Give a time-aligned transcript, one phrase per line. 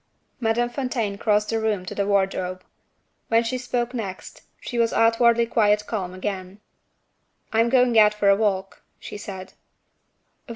[0.39, 2.63] Madame Fontaine crossed the room to the wardrobe.
[3.27, 6.59] When she spoke next, she was outwardly quite calm again.
[7.53, 9.53] "I am going out for a walk," she said.